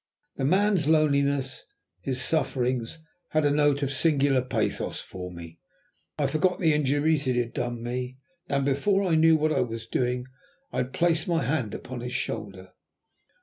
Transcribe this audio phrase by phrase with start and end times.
[0.37, 1.63] The man's loneliness,
[1.99, 2.97] his sufferings,
[3.29, 5.59] had a note of singular pathos for me.
[6.17, 8.17] I forgot the injuries he had done me,
[8.49, 10.25] and before I knew what I was doing,
[10.71, 12.71] I had placed my hand upon his shoulder.